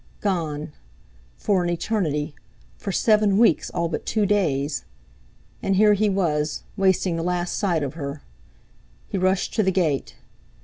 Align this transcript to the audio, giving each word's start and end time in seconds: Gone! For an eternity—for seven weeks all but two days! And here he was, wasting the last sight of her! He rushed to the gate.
Gone! 0.19 0.73
For 1.37 1.63
an 1.63 1.69
eternity—for 1.69 2.91
seven 2.91 3.37
weeks 3.37 3.69
all 3.69 3.87
but 3.87 4.03
two 4.03 4.25
days! 4.25 4.83
And 5.61 5.75
here 5.75 5.93
he 5.93 6.09
was, 6.09 6.63
wasting 6.75 7.17
the 7.17 7.23
last 7.23 7.55
sight 7.55 7.83
of 7.83 7.93
her! 7.93 8.23
He 9.09 9.19
rushed 9.19 9.53
to 9.53 9.61
the 9.61 9.71
gate. 9.71 10.15